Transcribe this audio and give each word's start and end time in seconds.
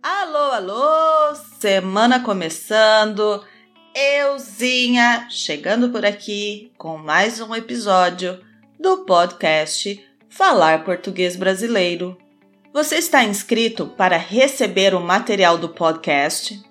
Alô, 0.00 0.52
alô! 0.52 1.34
Semana 1.58 2.20
começando. 2.20 3.44
Euzinha 3.92 5.26
chegando 5.28 5.88
por 5.88 6.06
aqui 6.06 6.70
com 6.78 6.96
mais 6.96 7.40
um 7.40 7.52
episódio 7.52 8.40
do 8.78 8.98
podcast 8.98 10.00
Falar 10.28 10.84
Português 10.84 11.34
Brasileiro. 11.34 12.16
Você 12.72 12.98
está 12.98 13.24
inscrito 13.24 13.88
para 13.88 14.16
receber 14.16 14.94
o 14.94 15.00
material 15.00 15.58
do 15.58 15.70
podcast? 15.70 16.62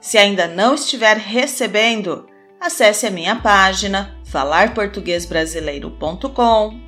Se 0.00 0.18
ainda 0.18 0.48
não 0.48 0.74
estiver 0.74 1.18
recebendo, 1.18 2.26
acesse 2.60 3.06
a 3.06 3.12
minha 3.12 3.36
página 3.36 4.18
falarportuguesbrasileiro.com, 4.24 6.80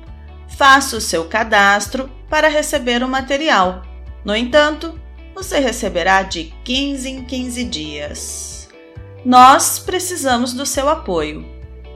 faça 0.49 0.97
o 0.97 1.01
seu 1.01 1.29
cadastro 1.29 2.11
para 2.29 2.49
receber 2.49 3.01
o 3.01 3.07
material. 3.07 3.81
No 4.25 4.35
entanto, 4.35 5.01
você 5.33 5.59
receberá 5.59 6.23
de 6.23 6.53
15 6.63 7.09
em 7.09 7.23
15 7.23 7.63
dias. 7.65 8.69
Nós 9.25 9.79
precisamos 9.79 10.53
do 10.53 10.65
seu 10.65 10.89
apoio 10.89 11.45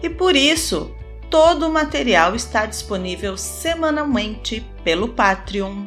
e 0.02 0.10
por 0.10 0.36
isso 0.36 0.96
todo 1.30 1.68
o 1.68 1.72
material 1.72 2.36
está 2.36 2.66
disponível 2.66 3.38
semanalmente 3.38 4.66
pelo 4.84 5.10
Patreon. 5.10 5.86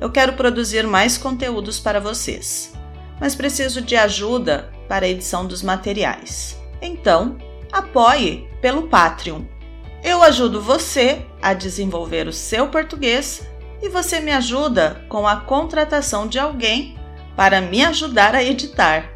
Eu 0.00 0.10
quero 0.10 0.34
produzir 0.34 0.86
mais 0.86 1.16
conteúdos 1.16 1.78
para 1.78 2.00
vocês, 2.00 2.72
mas 3.20 3.34
preciso 3.34 3.80
de 3.80 3.96
ajuda 3.96 4.70
para 4.88 5.06
a 5.06 5.08
edição 5.08 5.46
dos 5.46 5.62
materiais. 5.62 6.60
Então, 6.80 7.36
apoie 7.72 8.48
pelo 8.60 8.88
Patreon. 8.88 9.42
Eu 10.02 10.22
ajudo 10.22 10.60
você 10.60 11.24
a 11.42 11.52
desenvolver 11.52 12.28
o 12.28 12.32
seu 12.32 12.68
português 12.68 13.46
e 13.82 13.88
você 13.88 14.20
me 14.20 14.32
ajuda 14.32 15.04
com 15.08 15.26
a 15.26 15.36
contratação 15.36 16.26
de 16.26 16.38
alguém 16.38 16.98
para 17.36 17.60
me 17.60 17.84
ajudar 17.84 18.34
a 18.34 18.42
editar. 18.42 19.10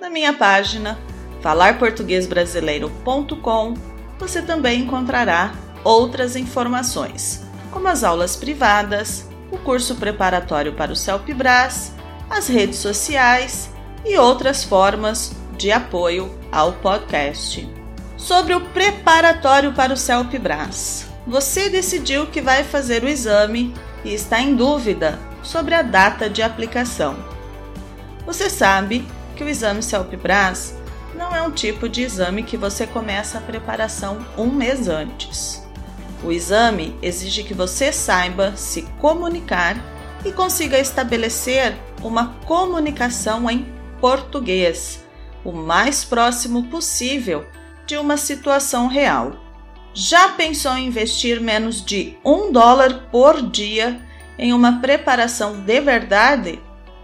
Na 0.00 0.08
minha 0.08 0.32
página 0.32 0.96
falarportuguesbrasileiro.com 1.42 3.74
você 4.18 4.40
também 4.42 4.82
encontrará 4.82 5.52
outras 5.82 6.36
informações, 6.36 7.42
como 7.70 7.88
as 7.88 8.04
aulas 8.04 8.36
privadas, 8.36 9.26
o 9.50 9.56
curso 9.58 9.96
preparatório 9.96 10.74
para 10.74 10.92
o 10.92 10.96
CELPBRAS, 10.96 11.94
as 12.28 12.48
redes 12.48 12.78
sociais 12.78 13.70
e 14.04 14.16
outras 14.16 14.62
formas 14.62 15.32
de 15.56 15.72
apoio 15.72 16.38
ao 16.52 16.74
podcast. 16.74 17.68
Sobre 18.16 18.54
o 18.54 18.60
preparatório 18.60 19.72
para 19.72 19.92
o 19.92 19.96
CELPBRAS. 19.96 21.09
Você 21.26 21.68
decidiu 21.68 22.26
que 22.26 22.40
vai 22.40 22.64
fazer 22.64 23.04
o 23.04 23.08
exame 23.08 23.74
e 24.04 24.14
está 24.14 24.40
em 24.40 24.54
dúvida 24.54 25.18
sobre 25.42 25.74
a 25.74 25.82
data 25.82 26.30
de 26.30 26.42
aplicação. 26.42 27.16
Você 28.24 28.48
sabe 28.48 29.06
que 29.36 29.44
o 29.44 29.48
exame 29.48 29.82
CELPE-BRAS 29.82 30.74
não 31.14 31.34
é 31.34 31.42
um 31.42 31.50
tipo 31.50 31.88
de 31.88 32.02
exame 32.02 32.42
que 32.42 32.56
você 32.56 32.86
começa 32.86 33.38
a 33.38 33.42
preparação 33.42 34.24
um 34.36 34.46
mês 34.46 34.88
antes. 34.88 35.62
O 36.22 36.32
exame 36.32 36.96
exige 37.02 37.42
que 37.42 37.54
você 37.54 37.92
saiba 37.92 38.54
se 38.56 38.82
comunicar 38.98 39.76
e 40.24 40.32
consiga 40.32 40.78
estabelecer 40.78 41.74
uma 42.02 42.34
comunicação 42.46 43.50
em 43.50 43.66
português, 44.00 45.04
o 45.44 45.52
mais 45.52 46.04
próximo 46.04 46.64
possível 46.64 47.46
de 47.86 47.96
uma 47.96 48.16
situação 48.16 48.86
real. 48.86 49.49
Já 49.92 50.30
pensou 50.30 50.72
em 50.76 50.86
investir 50.86 51.40
menos 51.40 51.84
de 51.84 52.16
um 52.24 52.52
dólar 52.52 53.08
por 53.10 53.42
dia 53.42 54.00
em 54.38 54.52
uma 54.52 54.80
preparação 54.80 55.60
de 55.60 55.80
verdade? 55.80 56.60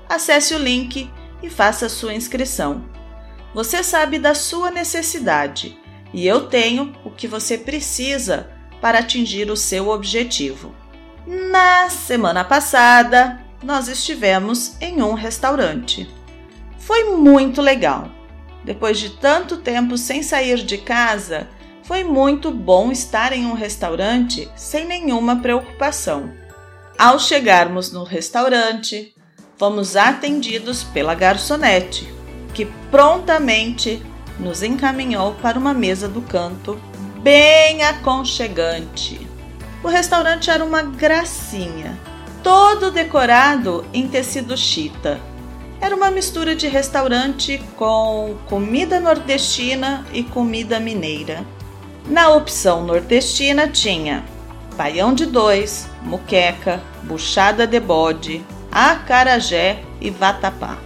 Acesse 0.08 0.54
o 0.54 0.58
link 0.58 1.10
e 1.42 1.50
faça 1.50 1.88
sua 1.88 2.14
inscrição. 2.14 2.84
Você 3.52 3.82
sabe 3.82 4.18
da 4.18 4.34
sua 4.34 4.70
necessidade 4.70 5.76
e 6.12 6.26
eu 6.26 6.46
tenho 6.46 6.94
o 7.04 7.10
que 7.10 7.26
você 7.26 7.58
precisa 7.58 8.50
para 8.80 9.00
atingir 9.00 9.50
o 9.50 9.56
seu 9.56 9.88
objetivo. 9.88 10.74
Na 11.26 11.90
semana 11.90 12.44
passada, 12.44 13.40
nós 13.62 13.88
estivemos 13.88 14.80
em 14.80 15.02
um 15.02 15.12
restaurante. 15.12 16.08
Foi 16.78 17.16
muito 17.16 17.60
legal. 17.60 18.10
Depois 18.64 18.98
de 18.98 19.10
tanto 19.10 19.56
tempo 19.56 19.98
sem 19.98 20.22
sair 20.22 20.62
de 20.62 20.78
casa, 20.78 21.48
foi 21.86 22.02
muito 22.02 22.50
bom 22.50 22.90
estar 22.90 23.32
em 23.32 23.46
um 23.46 23.54
restaurante 23.54 24.50
sem 24.56 24.84
nenhuma 24.84 25.36
preocupação. 25.36 26.32
Ao 26.98 27.18
chegarmos 27.18 27.92
no 27.92 28.02
restaurante, 28.02 29.14
fomos 29.56 29.94
atendidos 29.94 30.82
pela 30.82 31.14
garçonete, 31.14 32.12
que 32.52 32.66
prontamente 32.90 34.02
nos 34.40 34.64
encaminhou 34.64 35.34
para 35.34 35.58
uma 35.58 35.72
mesa 35.72 36.08
do 36.08 36.20
canto 36.22 36.76
bem 37.22 37.84
aconchegante. 37.84 39.24
O 39.84 39.88
restaurante 39.88 40.50
era 40.50 40.64
uma 40.64 40.82
gracinha, 40.82 41.96
todo 42.42 42.90
decorado 42.90 43.84
em 43.94 44.08
tecido 44.08 44.56
chita. 44.56 45.20
Era 45.80 45.94
uma 45.94 46.10
mistura 46.10 46.56
de 46.56 46.66
restaurante 46.66 47.62
com 47.76 48.36
comida 48.48 48.98
nordestina 48.98 50.04
e 50.12 50.24
comida 50.24 50.80
mineira. 50.80 51.44
Na 52.08 52.30
opção 52.30 52.84
nordestina 52.84 53.66
tinha 53.66 54.24
baião 54.76 55.12
de 55.12 55.26
dois, 55.26 55.88
muqueca, 56.02 56.80
buchada 57.02 57.66
de 57.66 57.80
bode, 57.80 58.44
acarajé 58.70 59.82
e 60.00 60.08
vatapá. 60.08 60.78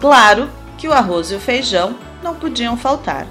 Claro 0.00 0.50
que 0.78 0.88
o 0.88 0.92
arroz 0.94 1.30
e 1.30 1.34
o 1.34 1.40
feijão 1.40 1.98
não 2.22 2.34
podiam 2.36 2.74
faltar. 2.74 3.26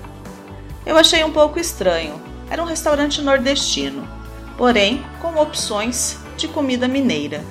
Eu 0.85 0.95
achei 0.95 1.23
um 1.23 1.31
pouco 1.31 1.59
estranho. 1.59 2.21
Era 2.47 2.61
um 2.61 2.67
restaurante 2.67 3.21
nordestino, 3.21 4.07
porém 4.55 5.03
com 5.19 5.35
opções 5.41 6.19
de 6.37 6.47
comida 6.47 6.87
mineira. 6.87 7.43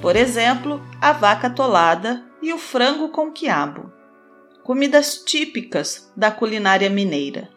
Por 0.00 0.16
exemplo, 0.16 0.82
a 1.00 1.12
vaca 1.12 1.48
tolada 1.48 2.24
e 2.42 2.52
o 2.52 2.58
frango 2.58 3.10
com 3.10 3.30
quiabo. 3.30 3.92
Comidas 4.64 5.22
típicas 5.24 6.10
da 6.16 6.32
culinária 6.32 6.90
mineira. 6.90 7.48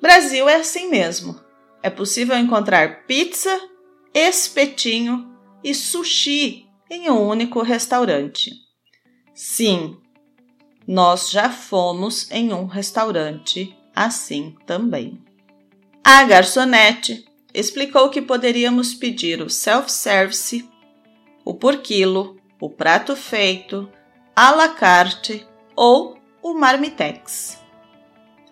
Brasil 0.00 0.48
é 0.48 0.56
assim 0.56 0.88
mesmo. 0.88 1.40
É 1.82 1.90
possível 1.90 2.36
encontrar 2.36 3.06
pizza, 3.06 3.60
espetinho 4.14 5.34
e 5.62 5.74
sushi 5.74 6.66
em 6.90 7.10
um 7.10 7.26
único 7.26 7.62
restaurante. 7.62 8.52
Sim, 9.34 9.96
nós 10.86 11.30
já 11.30 11.50
fomos 11.50 12.30
em 12.30 12.52
um 12.52 12.66
restaurante 12.66 13.76
assim 13.94 14.54
também. 14.66 15.20
A 16.04 16.22
garçonete 16.24 17.24
explicou 17.52 18.10
que 18.10 18.22
poderíamos 18.22 18.94
pedir 18.94 19.42
o 19.42 19.50
self-service, 19.50 20.68
o 21.44 21.54
por 21.54 21.78
quilo, 21.78 22.36
o 22.60 22.70
prato 22.70 23.16
feito, 23.16 23.90
à 24.34 24.50
la 24.52 24.68
carte 24.68 25.46
ou 25.74 26.16
o 26.42 26.54
marmitex. 26.54 27.58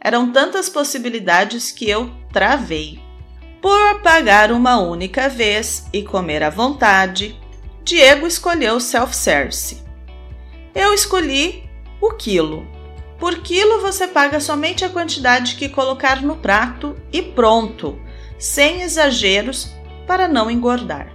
Eram 0.04 0.30
tantas 0.30 0.68
possibilidades 0.68 1.72
que 1.72 1.88
eu 1.88 2.12
travei. 2.30 3.02
Por 3.62 4.02
pagar 4.02 4.52
uma 4.52 4.78
única 4.78 5.30
vez 5.30 5.86
e 5.94 6.02
comer 6.02 6.42
à 6.42 6.50
vontade, 6.50 7.40
Diego 7.82 8.26
escolheu 8.26 8.78
self-service. 8.78 9.82
Eu 10.74 10.92
escolhi 10.92 11.64
o 12.02 12.10
quilo. 12.12 12.66
Por 13.18 13.38
quilo 13.38 13.80
você 13.80 14.06
paga 14.06 14.40
somente 14.40 14.84
a 14.84 14.90
quantidade 14.90 15.54
que 15.54 15.70
colocar 15.70 16.20
no 16.20 16.36
prato 16.36 16.94
e 17.10 17.22
pronto, 17.22 17.98
sem 18.38 18.82
exageros 18.82 19.72
para 20.06 20.28
não 20.28 20.50
engordar. 20.50 21.10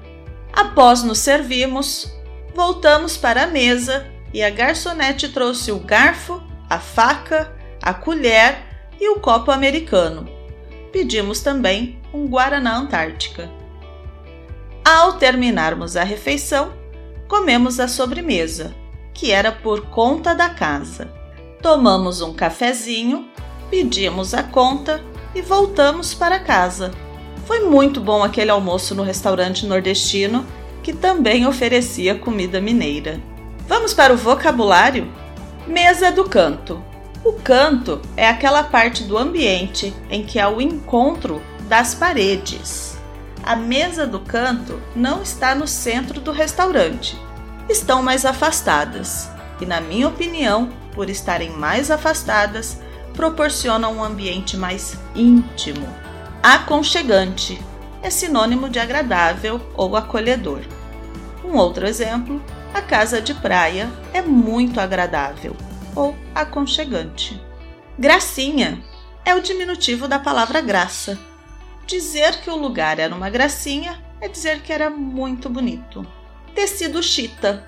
Após 0.52 1.04
nos 1.04 1.20
servirmos, 1.20 2.12
voltamos 2.56 3.16
para 3.16 3.44
a 3.44 3.48
mesa 3.48 4.08
e 4.34 4.42
a 4.42 4.50
garçonete 4.50 5.30
trouxe 5.30 5.72
o 5.72 5.80
garfo, 5.80 6.42
a 6.68 6.80
faca, 6.80 7.56
a 7.80 7.94
colher 7.94 8.69
e 9.00 9.10
o 9.10 9.20
copo 9.20 9.52
americano. 9.52 10.28
Pedimos 10.92 11.42
também 11.42 12.00
um 12.14 12.28
Guaraná 12.28 12.78
Antártica. 12.78 13.50
Ao 14.84 15.14
terminarmos 15.14 15.96
a 15.96 16.04
refeição, 16.04 16.74
comemos 17.28 17.80
a 17.80 17.88
sobremesa, 17.88 18.74
que 19.14 19.32
era 19.32 19.52
por 19.52 19.88
conta 19.88 20.34
da 20.34 20.50
casa. 20.50 21.14
Tomamos 21.62 22.22
um 22.22 22.34
cafezinho, 22.34 23.30
pedimos 23.70 24.34
a 24.34 24.42
conta 24.42 25.04
e 25.36 25.42
voltamos 25.42 26.14
para 26.14 26.40
casa. 26.40 26.92
Foi 27.46 27.60
muito 27.62 28.02
bom 28.02 28.24
aquele 28.24 28.52
almoço 28.52 28.96
no 28.96 29.04
restaurante 29.04 29.66
nordestino, 29.66 30.46
que 30.82 30.94
também 30.94 31.46
oferecia 31.46 32.16
comida 32.16 32.60
mineira. 32.60 33.22
Vamos 33.68 33.94
para 33.94 34.14
o 34.14 34.18
vocabulário? 34.18 35.08
Mesa 35.68 36.12
do 36.12 36.24
canto. 36.24 36.84
O 37.24 37.34
canto 37.34 38.02
é 38.16 38.30
aquela 38.30 38.64
parte 38.64 39.04
do 39.04 39.18
ambiente 39.18 39.94
em 40.10 40.24
que 40.24 40.40
há 40.40 40.48
o 40.48 40.62
encontro 40.62 41.42
das 41.68 41.94
paredes. 41.94 42.98
A 43.44 43.58
mesa 43.58 44.08
do 44.08 44.22
canto 44.22 44.82
não 44.96 45.22
está 45.22 45.54
no 45.54 45.68
centro 45.68 46.22
do 46.22 46.32
restaurante, 46.32 47.20
estão 47.68 48.02
mais 48.02 48.26
afastadas 48.26 49.30
e, 49.60 49.66
na 49.66 49.82
minha 49.82 50.08
opinião, 50.08 50.70
por 50.94 51.10
estarem 51.10 51.52
mais 51.52 51.92
afastadas, 51.92 52.80
proporcionam 53.14 53.98
um 53.98 54.04
ambiente 54.04 54.56
mais 54.56 54.98
íntimo, 55.14 55.88
aconchegante, 56.42 57.60
é 58.02 58.10
sinônimo 58.10 58.70
de 58.70 58.80
agradável 58.80 59.60
ou 59.76 59.98
acolhedor. 59.98 60.62
Um 61.44 61.58
outro 61.58 61.86
exemplo, 61.86 62.42
a 62.74 62.82
casa 62.82 63.22
de 63.22 63.34
praia 63.34 63.90
é 64.14 64.22
muito 64.22 64.80
agradável 64.80 65.54
ou 66.00 66.16
aconchegante. 66.34 67.38
Gracinha 67.98 68.82
é 69.26 69.36
o 69.36 69.42
diminutivo 69.42 70.08
da 70.08 70.18
palavra 70.18 70.62
graça. 70.62 71.20
Dizer 71.86 72.40
que 72.40 72.50
o 72.50 72.56
lugar 72.56 73.00
era 73.00 73.14
uma 73.14 73.30
gracinha 73.30 74.02
é 74.22 74.30
dizer 74.30 74.62
que 74.62 74.72
era 74.72 74.90
muito 74.90 75.50
bonito. 75.50 76.08
Tecido 76.56 77.04
chita 77.04 77.68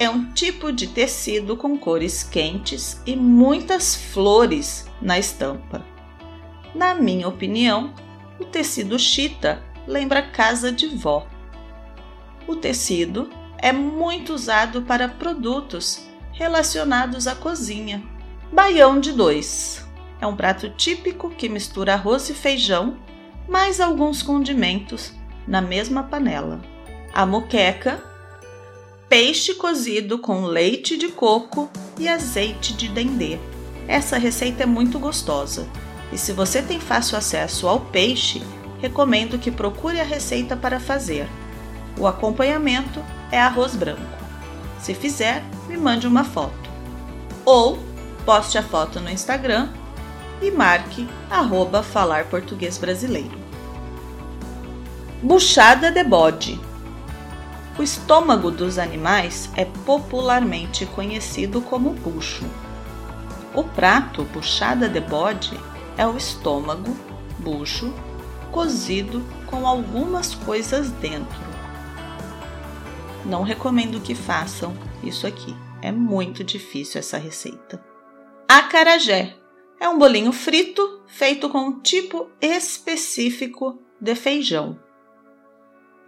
é 0.00 0.10
um 0.10 0.32
tipo 0.32 0.72
de 0.72 0.88
tecido 0.88 1.56
com 1.56 1.78
cores 1.78 2.24
quentes 2.24 3.00
e 3.06 3.14
muitas 3.14 3.94
flores 3.94 4.86
na 5.00 5.16
estampa. 5.16 5.86
Na 6.74 6.92
minha 6.92 7.28
opinião, 7.28 7.94
o 8.40 8.44
tecido 8.44 8.98
chita 8.98 9.62
lembra 9.86 10.22
casa 10.22 10.72
de 10.72 10.88
vó. 10.88 11.24
O 12.48 12.56
tecido 12.56 13.30
é 13.58 13.70
muito 13.72 14.34
usado 14.34 14.82
para 14.82 15.06
produtos 15.08 16.09
relacionados 16.40 17.26
à 17.26 17.34
cozinha. 17.34 18.02
Baião 18.50 18.98
de 18.98 19.12
dois 19.12 19.86
é 20.22 20.26
um 20.26 20.34
prato 20.34 20.70
típico 20.70 21.28
que 21.28 21.50
mistura 21.50 21.92
arroz 21.92 22.30
e 22.30 22.34
feijão, 22.34 22.96
mais 23.46 23.78
alguns 23.78 24.22
condimentos 24.22 25.12
na 25.46 25.60
mesma 25.60 26.02
panela. 26.04 26.62
A 27.12 27.26
moqueca, 27.26 28.02
peixe 29.06 29.54
cozido 29.54 30.18
com 30.18 30.46
leite 30.46 30.96
de 30.96 31.08
coco 31.08 31.68
e 31.98 32.08
azeite 32.08 32.72
de 32.72 32.88
dendê. 32.88 33.38
Essa 33.86 34.16
receita 34.16 34.62
é 34.62 34.66
muito 34.66 34.98
gostosa 34.98 35.68
e 36.10 36.16
se 36.16 36.32
você 36.32 36.62
tem 36.62 36.80
fácil 36.80 37.18
acesso 37.18 37.68
ao 37.68 37.80
peixe, 37.80 38.42
recomendo 38.80 39.38
que 39.38 39.50
procure 39.50 40.00
a 40.00 40.04
receita 40.04 40.56
para 40.56 40.80
fazer. 40.80 41.28
O 41.98 42.06
acompanhamento 42.06 43.04
é 43.30 43.38
arroz 43.38 43.76
branco. 43.76 44.19
Se 44.80 44.94
fizer, 44.94 45.44
me 45.68 45.76
mande 45.76 46.06
uma 46.06 46.24
foto. 46.24 46.70
Ou 47.44 47.78
poste 48.24 48.56
a 48.56 48.62
foto 48.62 48.98
no 49.00 49.10
Instagram 49.10 49.68
e 50.40 50.50
marque 50.50 51.08
arroba 51.28 51.82
falar 51.82 52.24
português 52.26 52.78
brasileiro. 52.78 53.38
Buchada 55.22 55.90
de 55.90 56.02
bode. 56.02 56.58
O 57.78 57.82
estômago 57.82 58.50
dos 58.50 58.78
animais 58.78 59.50
é 59.54 59.64
popularmente 59.64 60.86
conhecido 60.86 61.60
como 61.60 61.90
bucho. 61.90 62.44
O 63.54 63.64
prato 63.64 64.24
buchada 64.24 64.88
de 64.88 65.00
bode 65.00 65.58
é 65.96 66.06
o 66.06 66.16
estômago, 66.16 66.96
bucho, 67.38 67.92
cozido 68.50 69.22
com 69.46 69.66
algumas 69.66 70.34
coisas 70.34 70.90
dentro. 70.90 71.49
Não 73.24 73.42
recomendo 73.42 74.00
que 74.00 74.14
façam 74.14 74.74
isso 75.02 75.26
aqui, 75.26 75.54
é 75.82 75.92
muito 75.92 76.42
difícil 76.42 76.98
essa 76.98 77.18
receita. 77.18 77.84
Acarajé 78.48 79.36
é 79.78 79.88
um 79.88 79.98
bolinho 79.98 80.32
frito 80.32 81.02
feito 81.06 81.48
com 81.48 81.58
um 81.58 81.80
tipo 81.80 82.30
específico 82.40 83.78
de 84.00 84.14
feijão. 84.14 84.78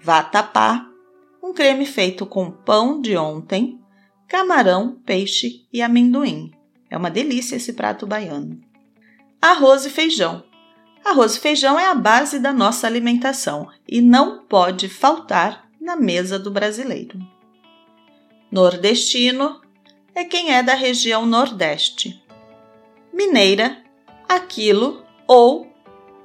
Vatapá, 0.02 0.86
um 1.42 1.52
creme 1.52 1.86
feito 1.86 2.24
com 2.24 2.50
pão 2.50 3.00
de 3.00 3.16
ontem, 3.16 3.78
camarão, 4.26 4.98
peixe 5.04 5.66
e 5.72 5.82
amendoim. 5.82 6.50
É 6.90 6.96
uma 6.96 7.10
delícia 7.10 7.56
esse 7.56 7.74
prato 7.74 8.06
baiano. 8.06 8.58
Arroz 9.40 9.84
e 9.84 9.90
feijão. 9.90 10.44
Arroz 11.04 11.36
e 11.36 11.40
feijão 11.40 11.78
é 11.78 11.86
a 11.86 11.94
base 11.94 12.38
da 12.38 12.52
nossa 12.52 12.86
alimentação 12.86 13.68
e 13.86 14.00
não 14.00 14.44
pode 14.44 14.88
faltar 14.88 15.68
na 15.82 15.96
mesa 15.96 16.38
do 16.38 16.50
brasileiro. 16.50 17.18
Nordestino 18.50 19.60
é 20.14 20.24
quem 20.24 20.54
é 20.54 20.62
da 20.62 20.74
região 20.74 21.26
Nordeste. 21.26 22.22
Mineira, 23.12 23.78
aquilo 24.28 25.04
ou 25.26 25.66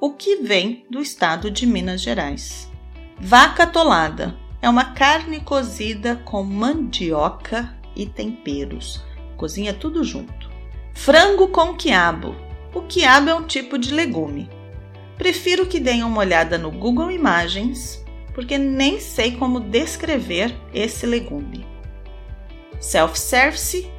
o 0.00 0.12
que 0.12 0.36
vem 0.36 0.86
do 0.88 1.00
estado 1.00 1.50
de 1.50 1.66
Minas 1.66 2.00
Gerais. 2.00 2.70
Vaca 3.18 3.66
tolada 3.66 4.34
é 4.62 4.68
uma 4.68 4.94
carne 4.94 5.40
cozida 5.40 6.16
com 6.24 6.42
mandioca 6.42 7.76
e 7.96 8.06
temperos. 8.06 9.02
Cozinha 9.36 9.74
tudo 9.74 10.04
junto. 10.04 10.48
Frango 10.94 11.48
com 11.48 11.74
quiabo 11.74 12.48
o 12.74 12.82
quiabo 12.82 13.30
é 13.30 13.34
um 13.34 13.44
tipo 13.44 13.78
de 13.78 13.92
legume. 13.92 14.48
Prefiro 15.16 15.66
que 15.66 15.80
deem 15.80 16.04
uma 16.04 16.20
olhada 16.20 16.58
no 16.58 16.70
Google 16.70 17.10
Imagens, 17.10 18.04
porque 18.38 18.56
nem 18.56 19.00
sei 19.00 19.32
como 19.32 19.58
descrever 19.58 20.54
esse 20.72 21.04
legume. 21.04 21.66
Self-service 22.78 23.90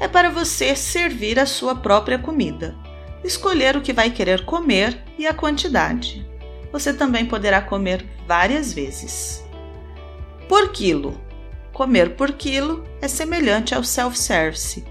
é 0.00 0.08
para 0.08 0.30
você 0.30 0.74
servir 0.74 1.38
a 1.38 1.44
sua 1.44 1.74
própria 1.74 2.18
comida, 2.18 2.74
escolher 3.22 3.76
o 3.76 3.82
que 3.82 3.92
vai 3.92 4.08
querer 4.08 4.46
comer 4.46 4.98
e 5.18 5.26
a 5.26 5.34
quantidade. 5.34 6.26
Você 6.72 6.94
também 6.94 7.26
poderá 7.26 7.60
comer 7.60 8.06
várias 8.26 8.72
vezes. 8.72 9.44
Por 10.48 10.72
quilo. 10.72 11.20
Comer 11.70 12.16
por 12.16 12.32
quilo 12.32 12.88
é 13.02 13.06
semelhante 13.06 13.74
ao 13.74 13.84
self-service, 13.84 14.82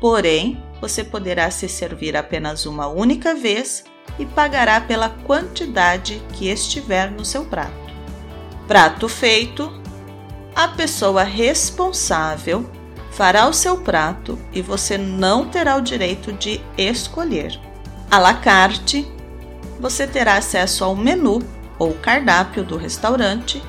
porém 0.00 0.64
você 0.80 1.04
poderá 1.04 1.50
se 1.50 1.68
servir 1.68 2.16
apenas 2.16 2.64
uma 2.64 2.86
única 2.86 3.34
vez 3.34 3.84
e 4.18 4.24
pagará 4.24 4.80
pela 4.80 5.10
quantidade 5.10 6.22
que 6.32 6.48
estiver 6.48 7.10
no 7.10 7.22
seu 7.22 7.44
prato. 7.44 7.89
Prato 8.70 9.08
feito: 9.08 9.68
a 10.54 10.68
pessoa 10.68 11.24
responsável 11.24 12.70
fará 13.10 13.48
o 13.48 13.52
seu 13.52 13.78
prato 13.78 14.38
e 14.52 14.62
você 14.62 14.96
não 14.96 15.48
terá 15.48 15.74
o 15.74 15.80
direito 15.80 16.32
de 16.32 16.60
escolher. 16.78 17.58
À 18.08 18.18
la 18.18 18.32
carte, 18.32 19.10
você 19.80 20.06
terá 20.06 20.36
acesso 20.36 20.84
ao 20.84 20.94
menu 20.94 21.42
ou 21.80 21.94
cardápio 21.94 22.62
do 22.62 22.76
restaurante 22.76 23.60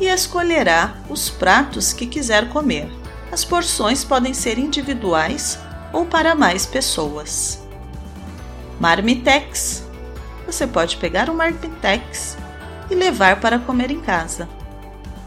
e 0.00 0.06
escolherá 0.06 1.02
os 1.10 1.28
pratos 1.28 1.92
que 1.92 2.06
quiser 2.06 2.48
comer. 2.48 2.88
As 3.30 3.44
porções 3.44 4.04
podem 4.04 4.32
ser 4.32 4.58
individuais 4.58 5.58
ou 5.92 6.06
para 6.06 6.34
mais 6.34 6.64
pessoas. 6.64 7.62
Marmitex. 8.80 9.84
Você 10.46 10.66
pode 10.66 10.96
pegar 10.96 11.28
um 11.28 11.34
marmitex 11.34 12.38
e 12.90 12.94
levar 12.94 13.40
para 13.40 13.58
comer 13.58 13.90
em 13.90 14.00
casa. 14.00 14.48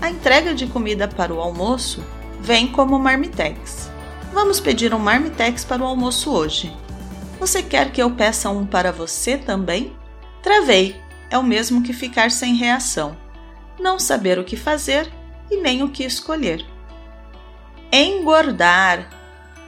A 0.01 0.09
entrega 0.09 0.53
de 0.53 0.67
comida 0.67 1.07
para 1.07 1.33
o 1.33 1.39
almoço 1.39 2.03
vem 2.39 2.67
como 2.67 2.97
marmitex. 2.97 3.91
Vamos 4.33 4.59
pedir 4.59 4.93
um 4.93 4.99
marmitex 4.99 5.65
para 5.65 5.83
o 5.83 5.85
almoço 5.85 6.31
hoje. 6.31 6.75
Você 7.39 7.63
quer 7.63 7.91
que 7.91 8.01
eu 8.01 8.11
peça 8.11 8.49
um 8.49 8.65
para 8.65 8.91
você 8.91 9.37
também? 9.37 9.95
Travei. 10.41 10.95
É 11.29 11.37
o 11.37 11.43
mesmo 11.43 11.83
que 11.83 11.93
ficar 11.93 12.31
sem 12.31 12.55
reação, 12.55 13.15
não 13.79 13.99
saber 13.99 14.39
o 14.39 14.43
que 14.43 14.57
fazer 14.57 15.11
e 15.51 15.57
nem 15.57 15.83
o 15.83 15.89
que 15.89 16.03
escolher. 16.03 16.65
Engordar 17.91 19.09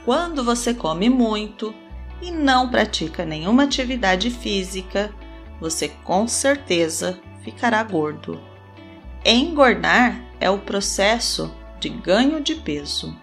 quando 0.04 0.42
você 0.42 0.74
come 0.74 1.08
muito 1.08 1.72
e 2.20 2.32
não 2.32 2.68
pratica 2.68 3.24
nenhuma 3.24 3.62
atividade 3.62 4.28
física, 4.30 5.12
você 5.60 5.88
com 5.88 6.26
certeza 6.26 7.20
ficará 7.44 7.82
gordo. 7.82 8.40
Engordar 9.24 10.20
é 10.40 10.50
o 10.50 10.58
processo 10.58 11.54
de 11.78 11.88
ganho 11.88 12.40
de 12.40 12.54
peso. 12.54 13.16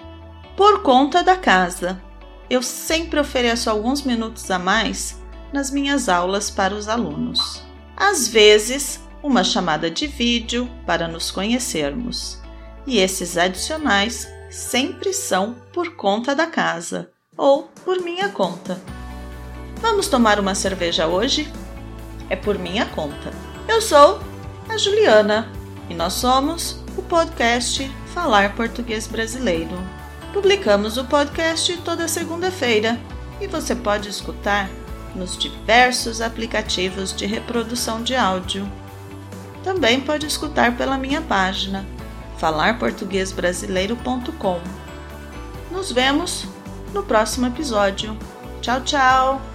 Por 0.56 0.82
conta 0.82 1.24
da 1.24 1.36
casa, 1.36 2.02
eu 2.50 2.62
sempre 2.62 3.20
ofereço 3.20 3.70
alguns 3.70 4.02
minutos 4.04 4.50
a 4.50 4.58
mais 4.58 5.20
nas 5.54 5.72
minhas 5.72 6.10
aulas 6.10 6.50
para 6.50 6.74
os 6.74 6.88
alunos. 6.88 7.64
Às 7.96 8.28
vezes, 8.28 9.02
uma 9.22 9.44
chamada 9.44 9.90
de 9.90 10.08
vídeo 10.08 10.70
para 10.86 11.08
nos 11.08 11.32
conhecermos. 11.32 12.40
E 12.88 12.98
esses 12.98 13.38
adicionais 13.38 14.28
sempre 14.50 15.14
são 15.14 15.56
por 15.74 15.96
conta 15.96 16.34
da 16.34 16.48
casa 16.48 17.12
ou 17.38 17.70
por 17.86 18.02
minha 18.02 18.30
conta. 18.30 18.82
Vamos 19.82 20.08
tomar 20.08 20.40
uma 20.40 20.56
cerveja 20.56 21.08
hoje? 21.08 21.52
É 22.30 22.36
por 22.36 22.58
minha 22.58 22.86
conta. 22.86 23.49
Eu 23.70 23.82
sou 23.84 24.20
a 24.68 24.76
Juliana 24.80 25.48
e 25.88 25.94
nós 25.94 26.14
somos 26.14 26.84
o 26.98 27.04
podcast 27.04 27.88
Falar 28.16 28.56
Português 28.56 29.06
Brasileiro. 29.06 29.78
Publicamos 30.34 30.98
o 30.98 31.06
podcast 31.06 31.78
toda 31.84 32.08
segunda-feira 32.08 33.00
e 33.40 33.46
você 33.46 33.76
pode 33.76 34.10
escutar 34.10 34.68
nos 35.16 35.38
diversos 35.38 36.20
aplicativos 36.20 37.16
de 37.16 37.28
reprodução 37.28 38.02
de 38.02 38.16
áudio. 38.16 38.68
Também 39.64 40.02
pode 40.02 40.26
escutar 40.26 40.76
pela 40.76 40.98
minha 40.98 41.22
página 41.22 41.86
falarportuguesbrasileiro.com. 42.40 44.62
Nos 45.72 45.92
vemos 45.92 46.48
no 46.92 47.04
próximo 47.04 47.46
episódio. 47.46 48.18
Tchau, 48.62 48.82
tchau! 48.82 49.49